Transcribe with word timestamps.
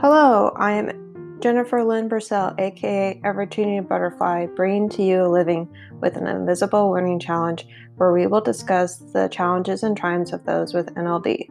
Hello, 0.00 0.54
I 0.56 0.72
am 0.72 1.38
Jennifer 1.42 1.84
Lynn 1.84 2.08
Bursell, 2.08 2.58
aka 2.58 3.20
Evertuning 3.22 3.86
Butterfly, 3.86 4.46
bringing 4.56 4.88
to 4.88 5.02
you 5.02 5.26
a 5.26 5.28
living 5.28 5.68
with 6.00 6.16
an 6.16 6.26
invisible 6.26 6.90
learning 6.90 7.20
challenge 7.20 7.66
where 7.96 8.10
we 8.10 8.26
will 8.26 8.40
discuss 8.40 8.96
the 8.96 9.28
challenges 9.28 9.82
and 9.82 9.94
triumphs 9.94 10.32
of 10.32 10.46
those 10.46 10.72
with 10.72 10.94
NLD. 10.94 11.50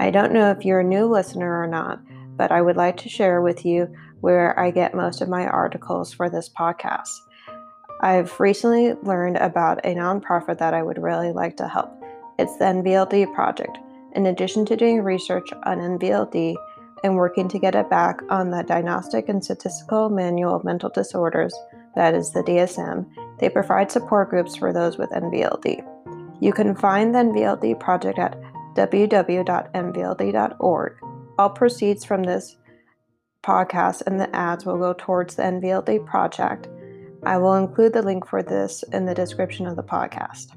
I 0.00 0.10
don't 0.10 0.34
know 0.34 0.50
if 0.50 0.66
you're 0.66 0.80
a 0.80 0.84
new 0.84 1.06
listener 1.06 1.62
or 1.62 1.66
not, 1.66 1.98
but 2.36 2.52
I 2.52 2.60
would 2.60 2.76
like 2.76 2.98
to 2.98 3.08
share 3.08 3.40
with 3.40 3.64
you 3.64 3.88
where 4.20 4.58
I 4.60 4.70
get 4.70 4.94
most 4.94 5.22
of 5.22 5.30
my 5.30 5.46
articles 5.46 6.12
for 6.12 6.28
this 6.28 6.50
podcast. 6.50 7.08
I've 8.02 8.38
recently 8.38 8.92
learned 9.02 9.38
about 9.38 9.80
a 9.82 9.94
nonprofit 9.94 10.58
that 10.58 10.74
I 10.74 10.82
would 10.82 10.98
really 10.98 11.32
like 11.32 11.56
to 11.56 11.68
help. 11.68 11.90
It's 12.38 12.58
the 12.58 12.66
NVLD 12.66 13.32
Project. 13.32 13.78
In 14.14 14.26
addition 14.26 14.66
to 14.66 14.76
doing 14.76 15.00
research 15.00 15.48
on 15.64 15.78
NVLD, 15.78 16.54
and 17.02 17.16
working 17.16 17.48
to 17.48 17.58
get 17.58 17.74
it 17.74 17.90
back 17.90 18.20
on 18.30 18.50
the 18.50 18.62
Diagnostic 18.62 19.28
and 19.28 19.44
Statistical 19.44 20.08
Manual 20.08 20.54
of 20.56 20.64
Mental 20.64 20.90
Disorders, 20.90 21.54
that 21.94 22.14
is 22.14 22.32
the 22.32 22.42
DSM. 22.42 23.06
They 23.38 23.48
provide 23.48 23.90
support 23.90 24.28
groups 24.30 24.56
for 24.56 24.72
those 24.72 24.98
with 24.98 25.10
NVLD. 25.10 25.86
You 26.40 26.52
can 26.52 26.74
find 26.74 27.14
the 27.14 27.20
NVLD 27.20 27.78
project 27.78 28.18
at 28.18 28.36
www.nvld.org. 28.74 29.32
All 31.38 31.50
proceeds 31.50 32.04
from 32.04 32.24
this 32.24 32.56
podcast 33.42 34.02
and 34.06 34.20
the 34.20 34.34
ads 34.34 34.64
will 34.64 34.78
go 34.78 34.94
towards 34.96 35.34
the 35.34 35.42
NVLD 35.42 36.06
project. 36.06 36.68
I 37.24 37.36
will 37.38 37.54
include 37.54 37.92
the 37.92 38.02
link 38.02 38.26
for 38.26 38.42
this 38.42 38.82
in 38.92 39.06
the 39.06 39.14
description 39.14 39.66
of 39.66 39.76
the 39.76 39.82
podcast. 39.82 40.56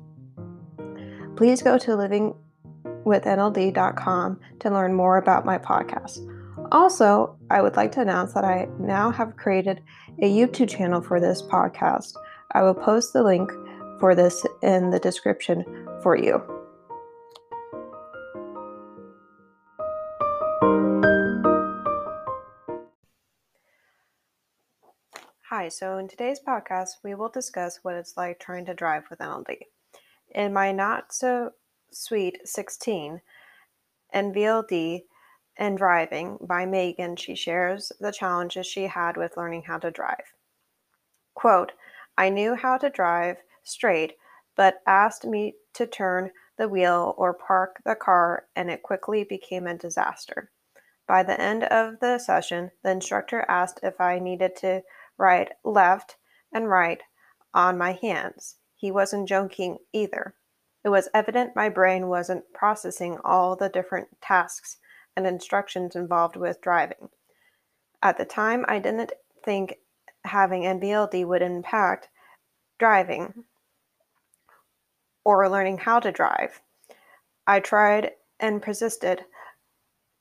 Please 1.36 1.62
go 1.62 1.78
to 1.78 1.92
livingwithnld.com 1.92 4.40
to 4.60 4.70
learn 4.70 4.94
more 4.94 5.18
about 5.18 5.46
my 5.46 5.58
podcast. 5.58 6.32
Also, 6.72 7.38
I 7.50 7.62
would 7.62 7.76
like 7.76 7.92
to 7.94 8.02
announce 8.02 8.34
that 8.34 8.44
I 8.44 8.68
now 8.80 9.12
have 9.12 9.38
created 9.38 9.82
a 10.22 10.32
YouTube 10.32 10.70
channel 10.70 11.02
for 11.02 11.20
this 11.20 11.42
podcast. 11.42 12.14
I 12.54 12.64
will 12.64 12.74
post 12.74 13.14
the 13.14 13.24
link 13.24 13.52
for 14.00 14.16
this 14.16 14.46
in 14.64 14.90
the 14.90 15.00
description 15.00 15.64
for 16.02 16.16
you. 16.16 16.42
Hi, 25.50 25.70
so 25.70 25.98
in 26.00 26.08
today's 26.08 26.40
podcast, 26.46 26.98
we 27.04 27.16
will 27.16 27.30
discuss 27.30 27.80
what 27.84 27.96
it's 27.96 28.18
like 28.18 28.40
trying 28.40 28.66
to 28.66 28.74
drive 28.74 29.04
with 29.10 29.20
NLD. 29.20 29.58
In 30.34 30.52
my 30.52 30.72
not 30.72 31.14
so 31.14 31.52
sweet 31.92 32.40
16, 32.44 33.22
NVLD 34.14 35.04
and 35.58 35.78
Driving 35.78 36.38
by 36.42 36.66
Megan, 36.66 37.16
she 37.16 37.36
shares 37.36 37.92
the 38.00 38.12
challenges 38.12 38.68
she 38.68 38.88
had 38.88 39.18
with 39.18 39.38
learning 39.38 39.64
how 39.64 39.78
to 39.80 39.92
drive. 39.92 40.34
Quote, 41.34 41.74
I 42.18 42.30
knew 42.30 42.56
how 42.56 42.78
to 42.78 42.90
drive 42.90 43.38
straight, 43.64 44.14
but 44.56 44.82
asked 44.86 45.26
me 45.26 45.56
to 45.74 45.86
turn 45.86 46.32
the 46.58 46.70
wheel 46.70 47.14
or 47.18 47.34
park 47.34 47.82
the 47.86 47.96
car, 47.96 48.46
and 48.56 48.70
it 48.70 48.84
quickly 48.84 49.24
became 49.24 49.68
a 49.68 49.78
disaster. 49.78 50.52
By 51.08 51.24
the 51.24 51.40
end 51.40 51.66
of 51.66 52.00
the 52.00 52.18
session, 52.18 52.72
the 52.84 52.92
instructor 52.92 53.46
asked 53.48 53.80
if 53.84 54.00
I 54.00 54.20
needed 54.20 54.56
to 54.58 54.82
ride 55.18 55.54
left 55.64 56.18
and 56.54 56.70
right 56.70 57.02
on 57.54 57.78
my 57.78 57.94
hands. 57.94 58.56
He 58.76 58.92
wasn't 58.92 59.28
joking 59.28 59.78
either. 59.94 60.36
It 60.84 60.90
was 60.90 61.10
evident 61.14 61.56
my 61.56 61.70
brain 61.70 62.08
wasn't 62.08 62.52
processing 62.54 63.18
all 63.24 63.56
the 63.56 63.70
different 63.70 64.08
tasks 64.22 64.78
and 65.16 65.26
instructions 65.26 65.96
involved 65.96 66.36
with 66.36 66.62
driving. 66.62 67.10
At 68.02 68.18
the 68.18 68.26
time, 68.26 68.66
I 68.68 68.80
didn't 68.80 69.12
think 69.44 69.76
having 70.24 70.64
NVLD 70.64 71.26
would 71.26 71.42
impact 71.42 72.10
driving 72.80 73.46
or 75.24 75.50
learning 75.50 75.80
how 75.80 76.00
to 76.00 76.12
drive. 76.12 76.62
I 77.48 77.60
tried 77.60 78.12
and 78.40 78.62
persisted, 78.62 79.26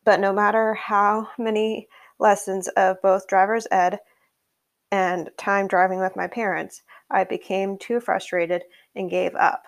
but 0.04 0.20
no 0.20 0.32
matter 0.32 0.74
how 0.74 1.28
many 1.38 1.88
lessons 2.18 2.68
of 2.68 3.02
both 3.02 3.26
driver's 3.26 3.66
ed 3.70 4.00
and 4.90 5.30
time 5.36 5.66
driving 5.66 6.00
with 6.00 6.16
my 6.16 6.26
parents, 6.26 6.82
I 7.10 7.24
became 7.24 7.78
too 7.78 8.00
frustrated 8.00 8.62
and 8.94 9.10
gave 9.10 9.34
up. 9.34 9.64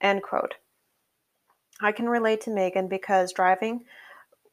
End 0.00 0.22
quote. 0.22 0.54
I 1.80 1.92
can 1.92 2.08
relate 2.08 2.42
to 2.42 2.50
Megan 2.50 2.88
because 2.88 3.32
driving 3.32 3.84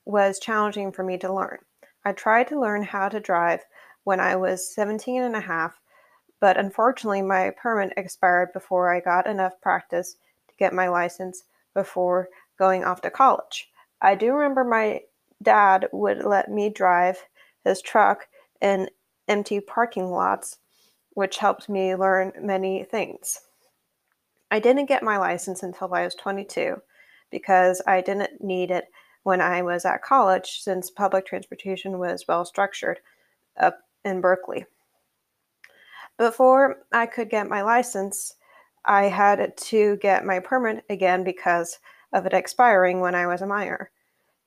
was 0.08 0.40
challenging 0.40 0.92
for 0.92 1.04
me 1.04 1.18
to 1.18 1.34
learn. 1.34 1.60
I 2.06 2.14
tried 2.14 2.48
to 2.48 2.60
learn 2.60 2.82
how 2.82 3.10
to 3.10 3.20
drive 3.20 3.66
when 4.06 4.22
I 4.22 4.38
was 4.38 4.74
17 4.74 5.22
and 5.22 5.36
a 5.36 5.42
half, 5.42 5.80
but 6.40 6.58
unfortunately, 6.58 7.22
my 7.22 7.52
permit 7.62 7.94
expired 7.98 8.54
before 8.54 8.94
I 8.94 9.02
got 9.02 9.28
enough 9.28 9.60
practice 9.60 10.16
to 10.48 10.56
get 10.58 10.74
my 10.74 10.88
license 10.88 11.44
before 11.74 12.30
going 12.58 12.86
off 12.86 13.02
to 13.02 13.10
college. 13.10 13.70
I 14.02 14.16
do 14.16 14.32
remember 14.32 14.64
my 14.64 15.02
dad 15.44 15.90
would 15.92 16.24
let 16.24 16.50
me 16.50 16.70
drive 16.70 17.18
his 17.66 17.82
truck 17.82 18.28
in 18.62 18.90
empty 19.28 19.60
parking 19.60 20.10
lots, 20.10 20.60
which 21.16 21.38
helped 21.38 21.68
me 21.68 21.96
learn 21.96 22.32
many 22.40 22.86
things. 22.86 23.42
I 24.50 24.60
didn't 24.60 24.86
get 24.86 25.04
my 25.04 25.18
license 25.18 25.64
until 25.64 25.94
I 25.94 26.06
was 26.06 26.16
22 26.16 26.82
because 27.30 27.82
I 27.86 28.00
didn't 28.00 28.42
need 28.42 28.72
it 28.72 28.86
when 29.28 29.42
I 29.42 29.62
was 29.62 29.84
at 29.84 30.02
college 30.02 30.62
since 30.62 30.90
public 30.90 31.26
transportation 31.26 32.00
was 32.00 32.24
well 32.30 32.46
structured 32.46 33.02
up 33.58 33.80
in 34.06 34.22
Berkeley. 34.22 34.66
Before 36.18 36.78
I 36.94 37.08
could 37.08 37.30
get 37.30 37.50
my 37.50 37.62
license, 37.62 38.36
I 38.86 39.10
had 39.10 39.58
to 39.58 39.98
get 39.98 40.24
my 40.24 40.40
permit 40.40 40.86
again 40.90 41.26
because 41.26 41.80
of 42.14 42.26
it 42.26 42.32
expiring 42.32 43.02
when 43.02 43.16
I 43.16 43.28
was 43.28 43.42
a 43.42 43.46
minor. 43.46 43.92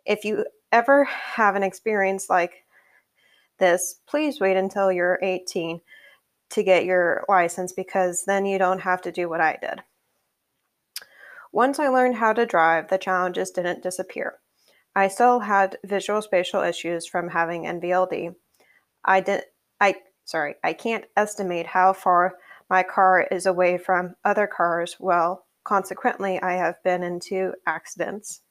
If 0.07 0.25
you 0.25 0.47
ever 0.73 1.05
have 1.05 1.57
an 1.57 1.63
experience 1.63 2.31
like 2.31 2.65
this, 3.59 4.01
please 4.07 4.41
wait 4.41 4.57
until 4.57 4.91
you're 4.91 5.19
18 5.21 5.83
to 6.53 6.63
get 6.63 6.87
your 6.87 7.27
license 7.29 7.75
because 7.75 8.25
then 8.25 8.47
you 8.47 8.59
don't 8.59 8.81
have 8.81 9.03
to 9.03 9.13
do 9.13 9.29
what 9.29 9.43
I 9.43 9.59
did. 9.61 9.83
Once 11.53 11.79
I 11.79 11.89
learned 11.89 12.15
how 12.17 12.33
to 12.33 12.47
drive, 12.47 12.89
the 12.89 12.97
challenges 12.97 13.51
didn't 13.51 13.83
disappear. 13.83 14.40
I 14.95 15.09
still 15.09 15.41
had 15.41 15.79
visual 15.85 16.21
spatial 16.23 16.63
issues 16.63 17.07
from 17.07 17.29
having 17.29 17.65
NVLD. 17.65 18.35
I 19.05 19.21
did 19.21 19.45
I 19.81 19.97
sorry, 20.25 20.57
I 20.63 20.73
can't 20.73 21.05
estimate 21.17 21.67
how 21.67 21.93
far 21.93 22.35
my 22.69 22.83
car 22.83 23.27
is 23.31 23.47
away 23.47 23.79
from 23.79 24.15
other 24.25 24.47
cars. 24.47 24.97
Well, 25.01 25.47
consequently, 25.65 26.41
I 26.41 26.53
have 26.53 26.83
been 26.85 27.03
in 27.03 27.21
two 27.21 27.55
accidents. 27.67 28.43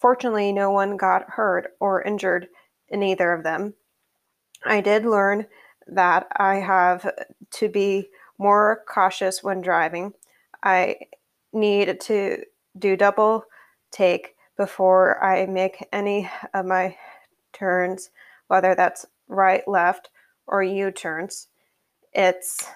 Fortunately, 0.00 0.52
no 0.52 0.70
one 0.70 0.96
got 0.96 1.30
hurt 1.30 1.72
or 1.80 2.02
injured 2.02 2.48
in 2.88 3.02
either 3.02 3.32
of 3.32 3.44
them. 3.44 3.74
I 4.64 4.80
did 4.80 5.04
learn 5.04 5.46
that 5.88 6.26
I 6.36 6.56
have 6.56 7.08
to 7.52 7.68
be 7.68 8.08
more 8.38 8.82
cautious 8.88 9.42
when 9.42 9.60
driving. 9.60 10.12
I 10.62 10.96
need 11.52 12.00
to 12.02 12.44
do 12.78 12.96
double 12.96 13.44
take 13.90 14.31
before 14.56 15.22
I 15.22 15.46
make 15.46 15.86
any 15.92 16.30
of 16.54 16.66
my 16.66 16.96
turns, 17.52 18.10
whether 18.48 18.74
that's 18.74 19.06
right, 19.28 19.66
left, 19.66 20.10
or 20.46 20.62
U 20.62 20.90
turns. 20.90 21.48
It's 22.12 22.66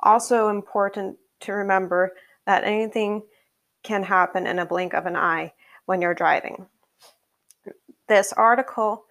also 0.00 0.48
important 0.48 1.16
to 1.40 1.52
remember 1.52 2.12
that 2.46 2.64
anything 2.64 3.22
can 3.82 4.02
happen 4.02 4.46
in 4.46 4.58
a 4.58 4.66
blink 4.66 4.94
of 4.94 5.06
an 5.06 5.16
eye 5.16 5.52
when 5.86 6.02
you're 6.02 6.14
driving. 6.14 6.66
This 8.08 8.32
article, 8.32 9.04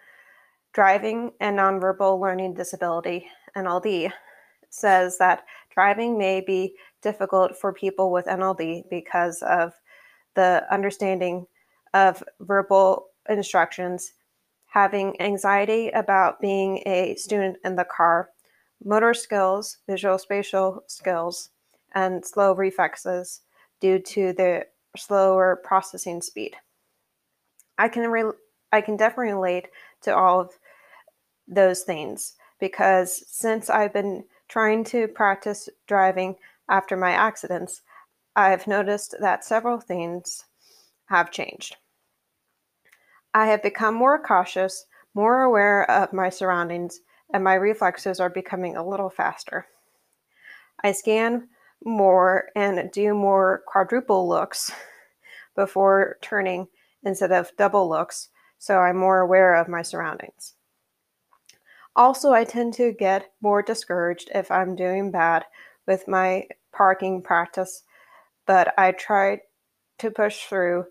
Driving 0.74 1.31
and 1.40 1.57
Nonverbal 1.57 2.19
Learning 2.19 2.54
Disability, 2.54 3.28
NLD, 3.56 4.12
says 4.69 5.18
that 5.18 5.45
driving 5.74 6.18
may 6.18 6.42
be 6.42 6.75
difficult 7.01 7.57
for 7.57 7.72
people 7.72 8.12
with 8.12 8.25
NLD 8.25 8.90
because 8.90 9.42
of 9.42 9.74
the 10.36 10.66
understanding 10.69 11.48
of 11.95 12.21
verbal 12.42 13.07
instructions, 13.30 14.12
having 14.68 15.19
anxiety 15.21 15.89
about 15.92 16.42
being 16.42 16.83
a 16.86 17.15
student 17.15 17.57
in 17.63 17.77
the 17.77 17.86
car, 17.86 18.30
motor 18.83 19.13
skills, 19.13 19.77
visual 19.88 20.18
spatial 20.18 20.83
skills, 20.88 21.50
and 21.94 22.25
slow 22.25 22.53
reflexes 22.53 23.42
due 23.80 23.97
to 23.97 24.33
the 24.33 24.68
slower 24.97 25.62
processing 25.63 26.21
speed. 26.21 26.57
I 27.77 27.88
can 27.88 28.12
re- 28.12 28.38
I 28.74 28.81
can 28.81 28.97
definitely 28.97 29.31
relate 29.31 29.68
to 30.01 30.13
all 30.13 30.42
of 30.42 30.51
those 31.47 31.83
things 31.83 32.33
because 32.59 33.24
since 33.27 33.69
I've 33.69 33.94
been 33.94 34.25
trying 34.50 34.83
to 34.86 35.07
practice 35.07 35.69
driving 35.88 36.36
after 36.69 36.97
my 36.97 37.12
accidents, 37.12 37.81
I've 38.36 38.68
noticed 38.68 39.15
that 39.21 39.45
several 39.45 39.80
things 39.80 40.44
have 41.06 41.31
changed. 41.31 41.77
I 43.36 43.48
have 43.48 43.62
become 43.62 43.96
more 43.96 44.18
cautious, 44.18 44.86
more 45.14 45.42
aware 45.42 45.92
of 45.92 46.14
my 46.14 46.30
surroundings, 46.30 47.02
and 47.34 47.44
my 47.44 47.56
reflexes 47.56 48.22
are 48.22 48.30
becoming 48.30 48.78
a 48.78 48.88
little 48.88 49.10
faster. 49.10 49.68
I 50.82 50.94
scan 50.94 51.50
more 51.84 52.48
and 52.56 52.90
do 52.92 53.14
more 53.14 53.62
quadruple 53.68 54.30
looks 54.30 54.72
before 55.56 56.16
turning 56.22 56.70
instead 57.04 57.34
of 57.34 57.52
double 57.58 57.90
looks, 57.90 58.30
so 58.58 58.78
I'm 58.78 58.96
more 58.96 59.20
aware 59.20 59.56
of 59.56 59.68
my 59.68 59.81
surroundings. 59.81 60.54
Also, 61.94 62.31
I 62.31 62.46
tend 62.46 62.74
to 62.76 62.94
get 62.94 63.34
more 63.42 63.62
discouraged 63.62 64.31
if 64.34 64.50
I'm 64.50 64.78
doing 64.78 65.12
bad 65.12 65.44
with 65.86 66.08
my 66.08 66.48
parking 66.72 67.22
practice, 67.22 67.84
but 68.46 68.74
I 68.78 68.94
try 68.94 69.42
to 69.98 70.10
push 70.10 70.46
through 70.46 70.86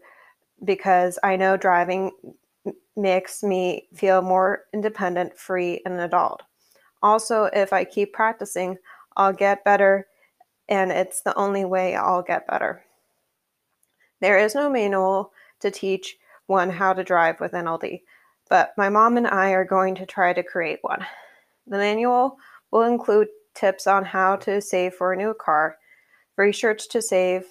because 0.62 1.18
I 1.22 1.36
know 1.36 1.56
driving 1.56 2.12
makes 2.96 3.42
me 3.42 3.88
feel 3.94 4.22
more 4.22 4.64
independent, 4.72 5.36
free, 5.36 5.80
and 5.84 5.94
an 5.94 6.00
adult. 6.00 6.42
Also, 7.02 7.44
if 7.52 7.72
I 7.72 7.84
keep 7.84 8.12
practicing, 8.12 8.78
I'll 9.16 9.32
get 9.32 9.64
better, 9.64 10.06
and 10.68 10.90
it's 10.90 11.20
the 11.22 11.36
only 11.36 11.64
way 11.64 11.94
I'll 11.94 12.22
get 12.22 12.46
better. 12.46 12.82
There 14.20 14.38
is 14.38 14.54
no 14.54 14.70
manual 14.70 15.32
to 15.60 15.70
teach 15.70 16.16
one 16.46 16.70
how 16.70 16.92
to 16.92 17.04
drive 17.04 17.40
with 17.40 17.52
NLD, 17.52 18.02
but 18.48 18.72
my 18.76 18.88
mom 18.88 19.16
and 19.16 19.26
I 19.26 19.50
are 19.50 19.64
going 19.64 19.94
to 19.96 20.06
try 20.06 20.32
to 20.32 20.42
create 20.42 20.78
one. 20.82 21.04
The 21.66 21.78
manual 21.78 22.38
will 22.70 22.82
include 22.82 23.28
tips 23.54 23.86
on 23.86 24.04
how 24.04 24.36
to 24.36 24.60
save 24.60 24.94
for 24.94 25.12
a 25.12 25.16
new 25.16 25.34
car, 25.34 25.76
research 26.36 26.88
to 26.90 27.00
save, 27.00 27.44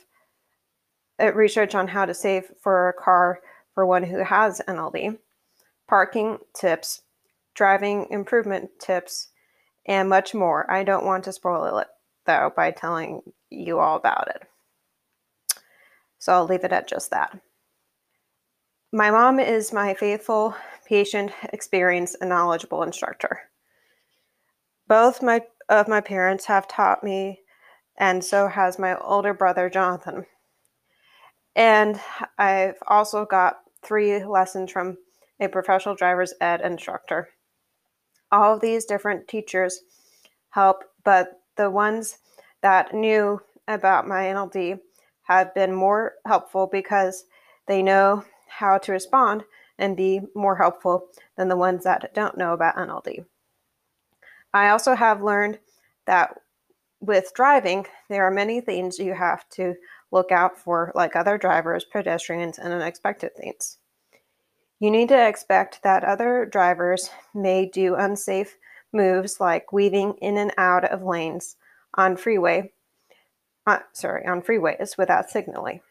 Uh, 1.21 1.31
research 1.33 1.75
on 1.75 1.87
how 1.87 2.05
to 2.05 2.13
save 2.13 2.45
for 2.61 2.89
a 2.89 2.93
car 2.93 3.39
for 3.73 3.85
one 3.85 4.03
who 4.03 4.23
has 4.23 4.61
NLD, 4.67 5.17
parking 5.87 6.39
tips, 6.55 7.01
driving 7.53 8.07
improvement 8.09 8.69
tips, 8.79 9.29
and 9.85 10.09
much 10.09 10.33
more. 10.33 10.69
I 10.71 10.83
don't 10.83 11.05
want 11.05 11.23
to 11.25 11.33
spoil 11.33 11.77
it 11.77 11.87
though 12.25 12.51
by 12.55 12.71
telling 12.71 13.21
you 13.49 13.79
all 13.79 13.97
about 13.97 14.29
it. 14.29 14.41
So 16.19 16.33
I'll 16.33 16.45
leave 16.45 16.63
it 16.63 16.71
at 16.71 16.87
just 16.87 17.11
that. 17.11 17.37
My 18.91 19.11
mom 19.11 19.39
is 19.39 19.73
my 19.73 19.93
faithful, 19.93 20.55
patient, 20.87 21.31
experienced, 21.51 22.17
and 22.21 22.29
knowledgeable 22.29 22.83
instructor. 22.83 23.41
Both 24.87 25.21
my 25.21 25.41
of 25.69 25.87
my 25.87 26.01
parents 26.01 26.45
have 26.45 26.67
taught 26.67 27.03
me, 27.03 27.41
and 27.97 28.23
so 28.23 28.47
has 28.47 28.77
my 28.77 28.95
older 28.97 29.33
brother 29.33 29.69
Jonathan. 29.69 30.25
And 31.55 31.99
I've 32.37 32.77
also 32.87 33.25
got 33.25 33.59
three 33.83 34.23
lessons 34.23 34.71
from 34.71 34.97
a 35.39 35.47
professional 35.47 35.95
driver's 35.95 36.33
ed 36.41 36.61
instructor. 36.61 37.29
All 38.31 38.55
of 38.55 38.61
these 38.61 38.85
different 38.85 39.27
teachers 39.27 39.81
help, 40.49 40.83
but 41.03 41.41
the 41.55 41.69
ones 41.69 42.17
that 42.61 42.93
knew 42.93 43.41
about 43.67 44.07
my 44.07 44.23
NLD 44.25 44.79
have 45.23 45.53
been 45.53 45.73
more 45.73 46.13
helpful 46.25 46.67
because 46.71 47.25
they 47.67 47.81
know 47.81 48.25
how 48.47 48.77
to 48.77 48.91
respond 48.91 49.43
and 49.77 49.97
be 49.97 50.21
more 50.35 50.55
helpful 50.55 51.07
than 51.37 51.47
the 51.49 51.57
ones 51.57 51.83
that 51.83 52.13
don't 52.13 52.37
know 52.37 52.53
about 52.53 52.75
NLD. 52.75 53.25
I 54.53 54.69
also 54.69 54.95
have 54.95 55.23
learned 55.23 55.59
that 56.05 56.39
with 56.99 57.33
driving, 57.33 57.85
there 58.09 58.25
are 58.25 58.31
many 58.31 58.61
things 58.61 58.99
you 58.99 59.13
have 59.13 59.47
to 59.49 59.75
look 60.13 60.31
out 60.31 60.57
for, 60.57 60.91
like 60.95 61.15
other 61.15 61.37
drivers, 61.37 61.83
pedestrians, 61.83 62.59
and 62.59 62.71
unexpected 62.71 63.35
things. 63.35 63.79
You 64.79 64.91
need 64.91 65.09
to 65.09 65.27
expect 65.27 65.81
that 65.83 66.03
other 66.03 66.45
drivers 66.45 67.09
may 67.33 67.65
do 67.65 67.95
unsafe 67.95 68.57
moves 68.93 69.39
like 69.39 69.73
weaving 69.73 70.13
in 70.21 70.37
and 70.37 70.53
out 70.57 70.85
of 70.85 71.03
lanes 71.03 71.55
on 71.95 72.15
freeway, 72.15 72.71
uh, 73.65 73.79
sorry, 73.93 74.25
on 74.27 74.41
freeways 74.41 74.97
without 74.97 75.29
signaling. 75.29 75.81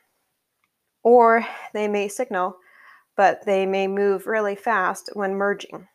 Or 1.03 1.45
they 1.75 1.89
may 1.89 2.09
signal, 2.09 2.57
but 3.17 3.45
they 3.45 3.67
may 3.67 3.89
move 3.89 4.27
really 4.27 4.55
fast 4.55 5.11
when 5.15 5.35
merging. 5.35 5.89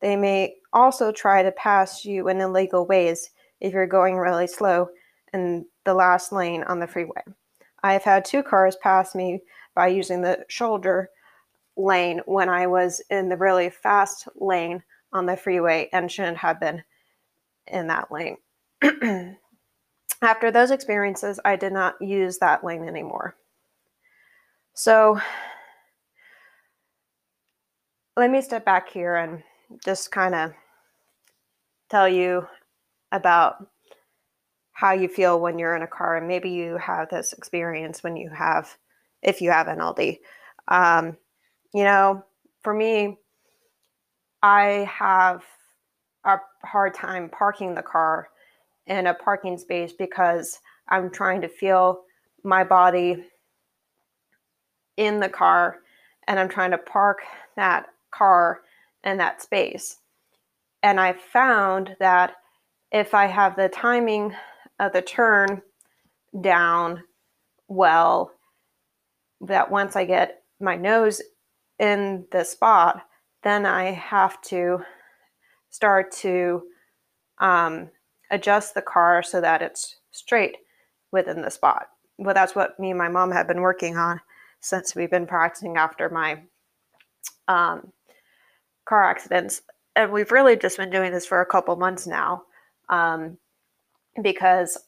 They 0.00 0.16
may 0.16 0.56
also 0.72 1.12
try 1.12 1.42
to 1.42 1.52
pass 1.52 2.04
you 2.04 2.28
in 2.28 2.40
illegal 2.40 2.86
ways 2.86 3.30
if 3.60 3.72
you're 3.72 3.86
going 3.86 4.16
really 4.16 4.46
slow 4.46 4.88
in 5.32 5.66
the 5.88 5.94
last 5.94 6.32
lane 6.32 6.62
on 6.64 6.78
the 6.78 6.86
freeway. 6.86 7.22
I 7.82 7.94
have 7.94 8.04
had 8.04 8.22
two 8.22 8.42
cars 8.42 8.76
pass 8.76 9.14
me 9.14 9.40
by 9.74 9.86
using 9.86 10.20
the 10.20 10.44
shoulder 10.46 11.08
lane 11.78 12.20
when 12.26 12.50
I 12.50 12.66
was 12.66 13.00
in 13.08 13.30
the 13.30 13.38
really 13.38 13.70
fast 13.70 14.28
lane 14.36 14.82
on 15.14 15.24
the 15.24 15.34
freeway 15.34 15.88
and 15.94 16.12
shouldn't 16.12 16.36
have 16.36 16.60
been 16.60 16.84
in 17.68 17.86
that 17.86 18.12
lane. 18.12 18.36
After 20.20 20.50
those 20.50 20.72
experiences, 20.72 21.40
I 21.42 21.56
did 21.56 21.72
not 21.72 21.94
use 22.02 22.36
that 22.36 22.62
lane 22.62 22.86
anymore. 22.86 23.34
So 24.74 25.18
let 28.14 28.30
me 28.30 28.42
step 28.42 28.66
back 28.66 28.90
here 28.90 29.16
and 29.16 29.42
just 29.82 30.10
kind 30.10 30.34
of 30.34 30.52
tell 31.88 32.06
you 32.10 32.46
about 33.10 33.66
how 34.78 34.92
you 34.92 35.08
feel 35.08 35.40
when 35.40 35.58
you're 35.58 35.74
in 35.74 35.82
a 35.82 35.88
car 35.88 36.16
and 36.16 36.28
maybe 36.28 36.50
you 36.50 36.76
have 36.76 37.08
this 37.08 37.32
experience 37.32 38.04
when 38.04 38.16
you 38.16 38.30
have 38.30 38.76
if 39.22 39.42
you 39.42 39.50
have 39.50 39.66
NLD. 39.66 40.20
Um, 40.68 41.16
you 41.74 41.82
know, 41.82 42.24
for 42.62 42.72
me, 42.72 43.18
I 44.40 44.88
have 44.88 45.42
a 46.24 46.38
hard 46.62 46.94
time 46.94 47.28
parking 47.28 47.74
the 47.74 47.82
car 47.82 48.28
in 48.86 49.08
a 49.08 49.14
parking 49.14 49.58
space 49.58 49.92
because 49.92 50.60
I'm 50.88 51.10
trying 51.10 51.40
to 51.40 51.48
feel 51.48 52.02
my 52.44 52.62
body 52.62 53.24
in 54.96 55.18
the 55.18 55.28
car 55.28 55.78
and 56.28 56.38
I'm 56.38 56.48
trying 56.48 56.70
to 56.70 56.78
park 56.78 57.18
that 57.56 57.86
car 58.12 58.60
in 59.02 59.16
that 59.16 59.42
space. 59.42 59.96
And 60.84 61.00
I 61.00 61.14
found 61.14 61.96
that 61.98 62.36
if 62.92 63.12
I 63.12 63.26
have 63.26 63.56
the 63.56 63.68
timing 63.68 64.36
of 64.78 64.92
the 64.92 65.02
turn 65.02 65.62
down 66.40 67.02
well, 67.68 68.32
that 69.40 69.70
once 69.70 69.96
I 69.96 70.04
get 70.04 70.42
my 70.60 70.76
nose 70.76 71.20
in 71.78 72.26
the 72.32 72.44
spot, 72.44 73.02
then 73.42 73.66
I 73.66 73.92
have 73.92 74.40
to 74.42 74.80
start 75.70 76.10
to 76.12 76.62
um, 77.38 77.90
adjust 78.30 78.74
the 78.74 78.82
car 78.82 79.22
so 79.22 79.40
that 79.40 79.62
it's 79.62 79.96
straight 80.10 80.56
within 81.12 81.42
the 81.42 81.50
spot. 81.50 81.88
Well, 82.18 82.34
that's 82.34 82.54
what 82.54 82.78
me 82.80 82.90
and 82.90 82.98
my 82.98 83.08
mom 83.08 83.30
have 83.30 83.46
been 83.46 83.60
working 83.60 83.96
on 83.96 84.20
since 84.60 84.94
we've 84.94 85.10
been 85.10 85.26
practicing 85.26 85.76
after 85.76 86.08
my 86.08 86.42
um, 87.46 87.92
car 88.88 89.04
accidents. 89.04 89.62
And 89.94 90.10
we've 90.10 90.32
really 90.32 90.56
just 90.56 90.78
been 90.78 90.90
doing 90.90 91.12
this 91.12 91.26
for 91.26 91.40
a 91.40 91.46
couple 91.46 91.76
months 91.76 92.06
now 92.06 92.42
um, 92.88 93.38
because 94.22 94.78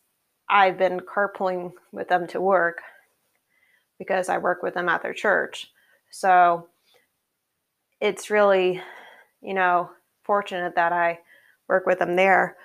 I've 0.49 0.79
been 0.79 1.01
carpooling 1.01 1.73
with 1.93 2.09
them 2.09 2.27
to 2.29 2.41
work 2.41 2.79
because 3.99 4.29
I 4.29 4.39
work 4.39 4.63
with 4.63 4.75
them 4.75 4.89
at 4.89 5.03
their 5.03 5.15
church. 5.15 5.71
So 6.11 6.69
it's 8.01 8.31
really, 8.31 8.81
you 9.43 9.55
know, 9.55 9.91
fortunate 10.25 10.75
that 10.75 10.93
I 10.93 11.21
work 11.69 11.87
with 11.87 11.99
them 11.99 12.17
there. 12.17 12.57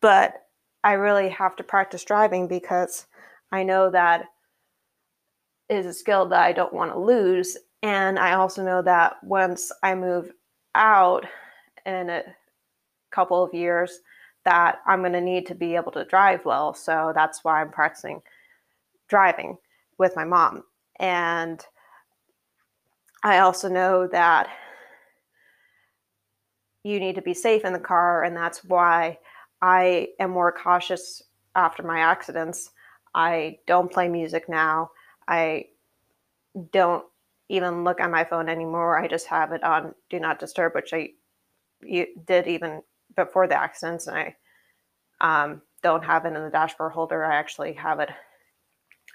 But 0.00 0.46
I 0.84 0.92
really 0.92 1.28
have 1.30 1.56
to 1.56 1.64
practice 1.64 2.04
driving 2.04 2.46
because 2.46 3.06
I 3.50 3.64
know 3.64 3.90
that 3.90 4.26
is 5.68 5.86
a 5.86 5.92
skill 5.92 6.26
that 6.28 6.40
I 6.40 6.52
don't 6.52 6.72
want 6.72 6.92
to 6.92 6.98
lose. 6.98 7.56
And 7.82 8.18
I 8.18 8.34
also 8.34 8.64
know 8.64 8.80
that 8.82 9.22
once 9.22 9.72
I 9.82 9.94
move 9.94 10.32
out 10.74 11.26
in 11.84 12.08
a 12.08 12.22
couple 13.10 13.42
of 13.42 13.52
years, 13.52 14.00
that 14.44 14.80
I'm 14.86 15.00
going 15.00 15.12
to 15.12 15.20
need 15.20 15.46
to 15.46 15.54
be 15.54 15.76
able 15.76 15.92
to 15.92 16.04
drive 16.04 16.44
well. 16.44 16.74
So 16.74 17.12
that's 17.14 17.44
why 17.44 17.60
I'm 17.60 17.70
practicing 17.70 18.22
driving 19.08 19.56
with 19.98 20.16
my 20.16 20.24
mom. 20.24 20.64
And 20.98 21.64
I 23.22 23.38
also 23.38 23.68
know 23.68 24.06
that 24.08 24.48
you 26.84 27.00
need 27.00 27.16
to 27.16 27.22
be 27.22 27.34
safe 27.34 27.64
in 27.64 27.72
the 27.72 27.78
car, 27.78 28.24
and 28.24 28.36
that's 28.36 28.64
why 28.64 29.18
I 29.60 30.08
am 30.20 30.30
more 30.30 30.52
cautious 30.52 31.22
after 31.54 31.82
my 31.82 31.98
accidents. 31.98 32.70
I 33.14 33.58
don't 33.66 33.90
play 33.90 34.08
music 34.08 34.48
now. 34.48 34.90
I 35.26 35.66
don't 36.72 37.04
even 37.48 37.84
look 37.84 38.00
at 38.00 38.10
my 38.10 38.24
phone 38.24 38.48
anymore. 38.48 38.98
I 38.98 39.08
just 39.08 39.26
have 39.26 39.52
it 39.52 39.64
on 39.64 39.94
do 40.08 40.20
not 40.20 40.38
disturb, 40.38 40.74
which 40.74 40.92
I 40.92 41.10
did 42.26 42.46
even 42.46 42.82
before 43.24 43.46
the 43.46 43.60
accidents, 43.60 44.06
and 44.06 44.16
I 44.16 44.36
um, 45.20 45.62
don't 45.82 46.04
have 46.04 46.24
it 46.24 46.34
in 46.34 46.42
the 46.42 46.50
dashboard 46.50 46.92
holder. 46.92 47.24
I 47.24 47.36
actually 47.36 47.72
have 47.74 48.00
it 48.00 48.10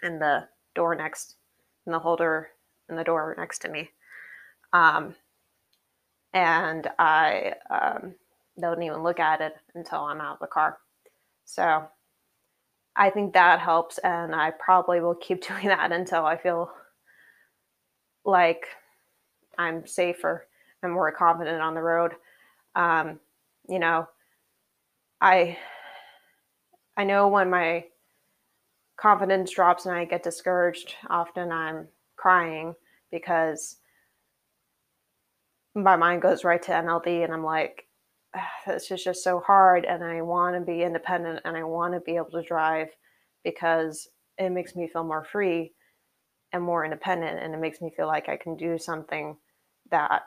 in 0.04 0.20
the 0.20 0.48
door 0.76 0.96
next, 0.96 1.36
in 1.86 1.94
the 1.94 2.00
holder 2.00 2.50
in 2.90 2.96
the 2.96 3.04
door 3.04 3.36
next 3.38 3.60
to 3.60 3.70
me. 3.70 3.90
Um, 4.74 5.16
and 6.34 6.90
I 7.00 7.54
um, 7.70 8.16
don't 8.60 8.84
even 8.84 9.04
look 9.04 9.20
at 9.20 9.42
it 9.42 9.56
until 9.76 10.00
I'm 10.00 10.22
out 10.22 10.36
of 10.36 10.40
the 10.40 10.48
car. 10.48 10.78
So 11.46 11.84
I 12.96 13.10
think 13.10 13.34
that 13.34 13.60
helps, 13.60 14.00
and 14.00 14.36
I 14.36 14.52
probably 14.52 15.00
will 15.00 15.16
keep 15.16 15.42
doing 15.48 15.68
that 15.68 15.92
until 15.92 16.26
I 16.26 16.38
feel 16.38 16.72
like 18.26 18.66
I'm 19.58 19.86
safer 19.88 20.48
and 20.82 20.92
more 20.92 21.12
confident 21.12 21.62
on 21.62 21.76
the 21.76 21.82
road. 21.82 22.14
Um, 22.76 23.20
you 23.68 23.80
know, 23.80 24.08
I 25.22 25.58
I 26.98 27.04
know 27.04 27.28
when 27.28 27.50
my 27.50 27.86
confidence 28.98 29.52
drops 29.52 29.86
and 29.86 29.96
I 29.96 30.06
get 30.06 30.24
discouraged, 30.24 30.96
often 31.10 31.52
I'm 31.52 31.88
crying 32.16 32.76
because 33.12 33.78
my 35.76 35.96
mind 35.96 36.22
goes 36.22 36.44
right 36.44 36.62
to 36.62 36.72
NLD 36.72 37.24
and 37.24 37.34
I'm 37.34 37.44
like, 37.44 37.88
this 38.68 38.92
is 38.92 39.04
just 39.04 39.24
so 39.24 39.40
hard 39.40 39.86
and 39.86 40.04
I 40.04 40.22
want 40.22 40.56
to 40.56 40.62
be 40.62 40.84
independent 40.84 41.42
and 41.46 41.58
I 41.58 41.64
want 41.64 41.94
to 41.94 42.00
be 42.00 42.16
able 42.16 42.32
to 42.32 42.44
drive 42.44 42.90
because 43.44 44.08
it 44.38 44.50
makes 44.50 44.76
me 44.76 44.88
feel 44.88 45.04
more 45.04 45.24
free 45.24 45.74
and 46.52 46.64
more 46.64 46.86
independent 46.86 47.40
and 47.40 47.54
it 47.54 47.60
makes 47.60 47.82
me 47.82 47.92
feel 47.96 48.08
like 48.08 48.30
I 48.30 48.38
can 48.38 48.56
do 48.56 48.78
something 48.78 49.36
that 49.90 50.24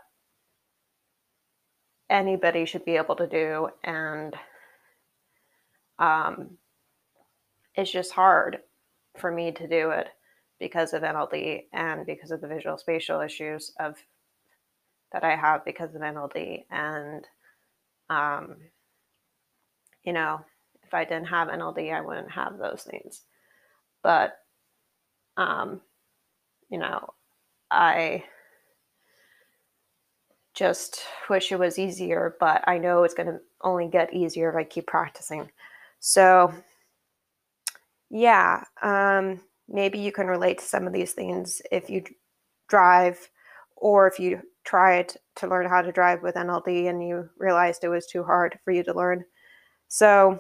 anybody 2.09 2.65
should 2.65 2.85
be 2.85 2.97
able 2.97 3.17
to 3.17 3.27
do 3.27 3.69
and 3.85 4.35
um, 5.99 6.51
it's 7.75 7.91
just 7.91 8.13
hard 8.13 8.59
for 9.19 9.31
me 9.31 9.53
to 9.53 9.67
do 9.69 9.91
it 9.91 10.09
because 10.59 10.93
of 10.93 11.03
NLD 11.03 11.65
and 11.73 12.07
because 12.07 12.31
of 12.31 12.41
the 12.41 12.49
visual 12.49 12.79
spatial 12.79 13.21
issues 13.21 13.73
of 13.81 13.97
that 15.13 15.25
I 15.25 15.37
have 15.37 15.65
because 15.65 15.95
of 15.95 16.03
NLD 16.03 16.65
and 16.71 17.25
um, 18.11 18.57
you 20.05 20.13
know 20.13 20.41
if 20.83 20.95
I 20.95 21.05
didn't 21.05 21.27
have 21.27 21.49
NLD 21.49 21.93
I 21.93 22.01
wouldn't 22.01 22.31
have 22.31 22.59
those 22.59 22.87
things. 22.89 23.23
But 24.03 24.39
um, 25.37 25.81
you 26.71 26.79
know 26.79 27.09
I 27.71 28.25
just 30.57 31.03
wish 31.29 31.53
it 31.53 31.59
was 31.59 31.79
easier, 31.79 32.35
but 32.41 32.65
I 32.67 32.79
know 32.79 33.05
it's 33.05 33.15
going 33.15 33.29
to 33.29 33.41
only 33.61 33.89
get 33.89 34.15
easier 34.15 34.49
if 34.49 34.57
I 34.57 34.65
keep 34.65 34.87
practicing. 34.87 35.51
So, 36.01 36.53
yeah, 38.11 38.65
um, 38.83 39.41
maybe 39.69 39.99
you 39.99 40.11
can 40.13 40.27
relate 40.27 40.59
to 40.59 40.65
some 40.65 40.87
of 40.87 40.95
these 40.95 41.13
things 41.13 41.61
if 41.71 41.91
you 41.91 42.03
drive 42.69 43.29
or 43.77 44.09
if 44.09 44.19
you 44.19 44.41
tried 44.65 45.13
to 45.37 45.47
learn 45.47 45.69
how 45.69 45.83
to 45.83 45.93
drive 45.93 46.23
with 46.23 46.35
NLD 46.35 46.89
and 46.89 47.07
you 47.07 47.29
realized 47.39 47.85
it 47.85 47.89
was 47.89 48.07
too 48.07 48.25
hard 48.25 48.59
for 48.65 48.73
you 48.73 48.83
to 48.85 48.95
learn. 48.95 49.25
So, 49.89 50.39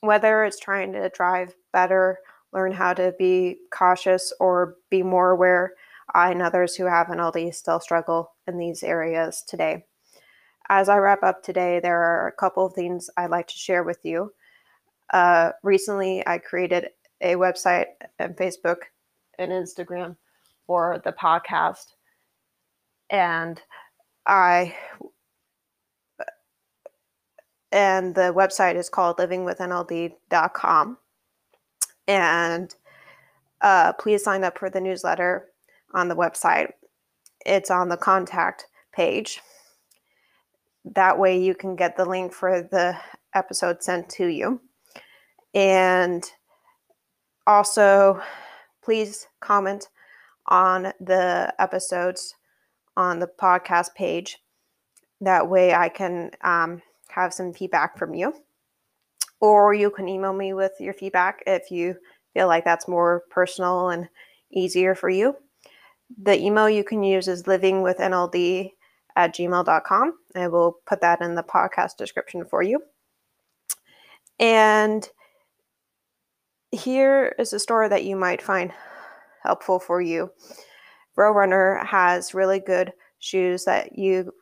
whether 0.00 0.44
it's 0.44 0.58
trying 0.58 0.92
to 0.92 1.08
drive 1.10 1.54
better, 1.72 2.18
learn 2.52 2.72
how 2.72 2.92
to 2.94 3.14
be 3.18 3.58
cautious, 3.72 4.32
or 4.40 4.76
be 4.90 5.02
more 5.02 5.30
aware 5.30 5.74
I 6.12 6.32
and 6.32 6.42
others 6.42 6.74
who 6.74 6.86
have 6.86 7.06
NLD 7.06 7.54
still 7.54 7.80
struggle 7.80 8.35
in 8.46 8.58
these 8.58 8.82
areas 8.82 9.42
today. 9.46 9.84
As 10.68 10.88
I 10.88 10.98
wrap 10.98 11.22
up 11.22 11.42
today, 11.42 11.80
there 11.80 12.02
are 12.02 12.28
a 12.28 12.32
couple 12.32 12.66
of 12.66 12.72
things 12.72 13.08
I'd 13.16 13.30
like 13.30 13.46
to 13.48 13.56
share 13.56 13.84
with 13.84 13.98
you. 14.02 14.32
Uh, 15.10 15.52
recently, 15.62 16.26
I 16.26 16.38
created 16.38 16.88
a 17.20 17.34
website 17.34 17.86
and 18.18 18.36
Facebook 18.36 18.78
and 19.38 19.52
Instagram 19.52 20.16
for 20.66 21.00
the 21.04 21.12
podcast. 21.12 21.94
And 23.10 23.60
I 24.26 24.74
and 27.72 28.14
the 28.14 28.32
website 28.34 28.76
is 28.76 28.88
called 28.88 29.18
livingwithnld.com. 29.18 30.98
And 32.08 32.74
uh, 33.60 33.92
please 33.94 34.24
sign 34.24 34.44
up 34.44 34.58
for 34.58 34.70
the 34.70 34.80
newsletter 34.80 35.48
on 35.92 36.08
the 36.08 36.16
website. 36.16 36.72
It's 37.46 37.70
on 37.70 37.88
the 37.88 37.96
contact 37.96 38.66
page. 38.92 39.40
That 40.84 41.18
way, 41.18 41.38
you 41.38 41.54
can 41.54 41.76
get 41.76 41.96
the 41.96 42.04
link 42.04 42.32
for 42.32 42.62
the 42.62 42.96
episode 43.34 43.82
sent 43.82 44.08
to 44.10 44.26
you. 44.26 44.60
And 45.54 46.24
also, 47.46 48.20
please 48.82 49.28
comment 49.40 49.88
on 50.46 50.92
the 51.00 51.54
episodes 51.58 52.34
on 52.96 53.20
the 53.20 53.30
podcast 53.40 53.94
page. 53.94 54.38
That 55.20 55.48
way, 55.48 55.72
I 55.74 55.88
can 55.88 56.32
um, 56.42 56.82
have 57.10 57.32
some 57.32 57.52
feedback 57.52 57.96
from 57.96 58.14
you. 58.14 58.34
Or 59.40 59.72
you 59.74 59.90
can 59.90 60.08
email 60.08 60.32
me 60.32 60.52
with 60.52 60.72
your 60.80 60.94
feedback 60.94 61.42
if 61.46 61.70
you 61.70 61.96
feel 62.34 62.48
like 62.48 62.64
that's 62.64 62.88
more 62.88 63.22
personal 63.30 63.90
and 63.90 64.08
easier 64.50 64.94
for 64.94 65.10
you. 65.10 65.36
The 66.22 66.38
email 66.38 66.68
you 66.68 66.84
can 66.84 67.02
use 67.02 67.28
is 67.28 67.44
livingwithnld 67.44 68.70
at 69.16 69.34
gmail.com. 69.34 70.14
I 70.34 70.48
will 70.48 70.78
put 70.86 71.00
that 71.00 71.20
in 71.20 71.34
the 71.34 71.42
podcast 71.42 71.96
description 71.96 72.44
for 72.44 72.62
you. 72.62 72.80
And 74.38 75.08
here 76.70 77.34
is 77.38 77.52
a 77.52 77.58
story 77.58 77.88
that 77.88 78.04
you 78.04 78.16
might 78.16 78.42
find 78.42 78.72
helpful 79.42 79.78
for 79.78 80.00
you. 80.00 80.30
Roadrunner 81.16 81.84
has 81.84 82.34
really 82.34 82.60
good 82.60 82.92
shoes 83.18 83.64
that 83.64 83.98
you 83.98 84.32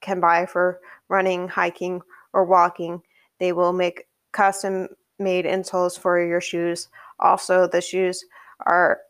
can 0.00 0.20
buy 0.20 0.46
for 0.46 0.80
running, 1.08 1.48
hiking, 1.48 2.00
or 2.32 2.44
walking. 2.44 3.02
They 3.38 3.52
will 3.52 3.72
make 3.72 4.06
custom 4.32 4.88
made 5.18 5.44
insoles 5.44 5.98
for 5.98 6.24
your 6.24 6.40
shoes. 6.40 6.88
Also, 7.20 7.68
the 7.68 7.80
shoes 7.80 8.24
are 8.66 9.00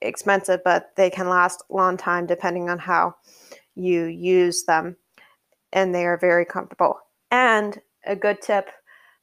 expensive, 0.00 0.60
but 0.64 0.90
they 0.96 1.10
can 1.10 1.28
last 1.28 1.62
a 1.70 1.74
long 1.74 1.96
time 1.96 2.26
depending 2.26 2.68
on 2.68 2.78
how 2.78 3.14
you 3.74 4.04
use 4.04 4.64
them. 4.64 4.96
And 5.72 5.94
they 5.94 6.06
are 6.06 6.18
very 6.18 6.44
comfortable. 6.44 6.98
And 7.30 7.78
a 8.04 8.16
good 8.16 8.40
tip 8.40 8.68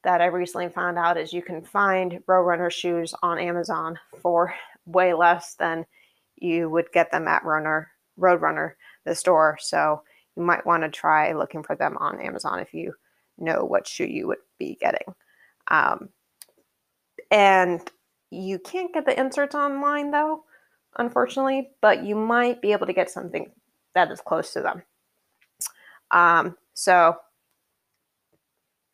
that 0.03 0.21
I 0.21 0.25
recently 0.25 0.69
found 0.69 0.97
out 0.97 1.17
is 1.17 1.33
you 1.33 1.41
can 1.41 1.63
find 1.63 2.19
Roadrunner 2.27 2.71
shoes 2.71 3.13
on 3.23 3.39
Amazon 3.39 3.97
for 4.21 4.53
way 4.85 5.13
less 5.13 5.55
than 5.55 5.85
you 6.35 6.69
would 6.69 6.91
get 6.93 7.11
them 7.11 7.27
at 7.27 7.45
Runner 7.45 7.89
Roadrunner, 8.19 8.73
the 9.05 9.15
store. 9.15 9.57
So 9.61 10.01
you 10.35 10.43
might 10.43 10.65
want 10.65 10.83
to 10.83 10.89
try 10.89 11.31
looking 11.31 11.63
for 11.63 11.75
them 11.75 11.97
on 11.97 12.19
Amazon 12.19 12.59
if 12.59 12.73
you 12.73 12.93
know 13.37 13.63
what 13.63 13.87
shoe 13.87 14.05
you 14.05 14.27
would 14.27 14.39
be 14.59 14.77
getting. 14.79 15.15
Um, 15.69 16.09
and 17.31 17.81
you 18.29 18.59
can't 18.59 18.93
get 18.93 19.05
the 19.05 19.17
inserts 19.19 19.55
online 19.55 20.11
though 20.11 20.43
unfortunately, 20.97 21.71
but 21.81 22.03
you 22.03 22.15
might 22.15 22.61
be 22.61 22.71
able 22.71 22.87
to 22.87 22.93
get 22.93 23.09
something 23.09 23.51
that 23.95 24.11
is 24.11 24.21
close 24.21 24.53
to 24.53 24.61
them. 24.61 24.83
Um, 26.11 26.57
so 26.73 27.17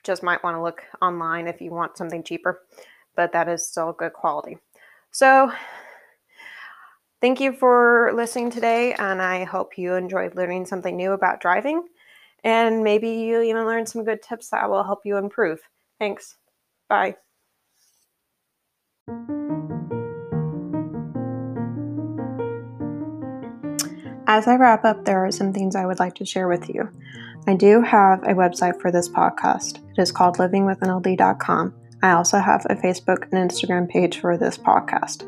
just 0.04 0.24
might 0.24 0.44
want 0.44 0.56
to 0.56 0.62
look 0.62 0.84
online 1.02 1.48
if 1.48 1.62
you 1.62 1.72
want 1.72 1.98
something 1.98 2.24
cheaper, 2.24 2.62
but 3.16 3.32
that 3.34 3.50
is 3.50 3.68
still 3.68 3.92
good 3.94 4.14
quality. 4.14 4.58
So 5.12 5.52
thank 7.22 7.40
you 7.40 7.52
for 7.54 8.12
listening 8.16 8.50
today, 8.50 8.94
and 8.94 9.22
I 9.22 9.44
hope 9.44 9.78
you 9.78 9.94
enjoyed 9.96 10.36
learning 10.36 10.66
something 10.66 10.96
new 10.96 11.12
about 11.12 11.42
driving. 11.42 11.84
And 12.44 12.84
maybe 12.84 13.10
you 13.10 13.42
even 13.42 13.66
learned 13.66 13.90
some 13.90 14.06
good 14.06 14.22
tips 14.22 14.50
that 14.50 14.70
will 14.70 14.84
help 14.84 15.02
you 15.06 15.18
improve. 15.18 15.60
Thanks. 16.00 16.38
Bye. 16.88 17.18
As 24.32 24.48
I 24.48 24.58
wrap 24.58 24.86
up, 24.86 25.06
there 25.06 25.26
are 25.26 25.32
some 25.32 25.54
things 25.54 25.76
I 25.76 25.88
would 25.88 25.98
like 25.98 26.14
to 26.16 26.26
share 26.26 26.48
with 26.48 26.70
you. 26.70 26.88
I 27.48 27.56
do 27.56 27.82
have 27.82 28.22
a 28.22 28.36
website 28.36 28.80
for 28.80 28.92
this 28.92 29.10
podcast. 29.10 29.80
It 29.98 30.00
is 30.00 30.12
called 30.12 30.38
livingwithnld.com. 30.38 31.74
I 32.04 32.12
also 32.12 32.38
have 32.38 32.64
a 32.70 32.76
Facebook 32.76 33.24
and 33.32 33.50
Instagram 33.50 33.90
page 33.90 34.20
for 34.20 34.38
this 34.38 34.56
podcast. 34.56 35.24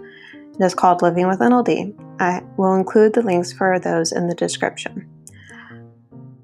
It 0.54 0.64
is 0.64 0.76
called 0.76 1.02
Living 1.02 1.28
with 1.28 1.40
NLD. 1.40 1.96
I 2.20 2.44
will 2.58 2.76
include 2.76 3.14
the 3.14 3.24
links 3.24 3.52
for 3.52 3.80
those 3.80 4.12
in 4.12 4.28
the 4.28 4.36
description. 4.36 5.10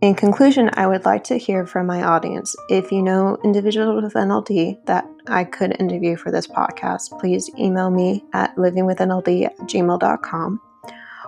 In 0.02 0.16
conclusion, 0.16 0.72
I 0.74 0.88
would 0.88 1.06
like 1.06 1.26
to 1.26 1.38
hear 1.38 1.68
from 1.68 1.86
my 1.86 2.02
audience. 2.02 2.56
If 2.70 2.92
you 2.92 3.04
know 3.04 3.38
individuals 3.44 4.02
with 4.02 4.14
NLD 4.16 4.84
that 4.88 5.08
I 5.28 5.44
could 5.44 5.80
interview 5.80 6.18
for 6.18 6.32
this 6.32 6.48
podcast, 6.48 7.20
please 7.20 7.52
email 7.60 7.92
me 7.92 8.26
at 8.34 8.56
livingwithnld 8.56 9.46
at 9.46 9.58
gmail.com 9.60 10.62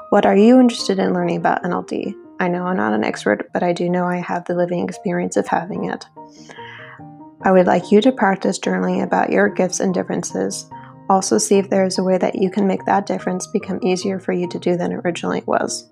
what 0.10 0.26
are 0.26 0.36
you 0.36 0.60
interested 0.60 1.00
in 1.00 1.14
learning 1.14 1.38
about 1.38 1.64
NLD? 1.64 2.16
I 2.40 2.48
know 2.48 2.66
I'm 2.66 2.78
not 2.78 2.94
an 2.94 3.04
expert, 3.04 3.50
but 3.54 3.64
I 3.64 3.74
do 3.74 3.90
know 3.90 4.06
I 4.06 4.18
have 4.18 4.46
the 4.46 4.56
living 4.56 4.84
experience 4.84 5.38
of 5.38 5.48
having 5.48 5.86
it. 5.86 6.06
I 7.42 7.52
would 7.52 7.68
like 7.68 7.92
you 7.92 8.02
to 8.02 8.12
practice 8.12 8.60
journaling 8.60 9.04
about 9.04 9.30
your 9.30 9.50
gifts 9.50 9.80
and 9.80 9.94
differences. 9.94 10.70
Also, 11.10 11.38
see 11.38 11.58
if 11.58 11.70
there 11.70 11.86
is 11.86 11.98
a 11.98 12.04
way 12.04 12.18
that 12.18 12.36
you 12.36 12.50
can 12.50 12.68
make 12.68 12.86
that 12.86 13.06
difference 13.06 13.48
become 13.48 13.80
easier 13.84 14.20
for 14.20 14.32
you 14.32 14.48
to 14.50 14.60
do 14.60 14.78
than 14.78 14.94
originally 14.94 15.44
was. 15.46 15.90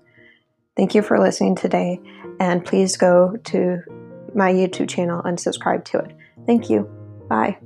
Thank 0.76 0.94
you 0.94 1.02
for 1.02 1.18
listening 1.18 1.56
today, 1.56 2.00
and 2.38 2.64
please 2.64 2.96
go 2.96 3.36
to 3.44 3.82
my 4.34 4.52
YouTube 4.52 4.88
channel 4.88 5.22
and 5.22 5.38
subscribe 5.38 5.84
to 5.86 5.98
it. 5.98 6.16
Thank 6.46 6.70
you. 6.70 6.82
Bye. 7.28 7.58